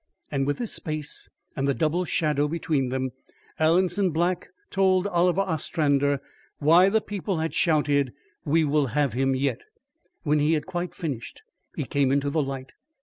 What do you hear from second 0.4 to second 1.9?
with this space and the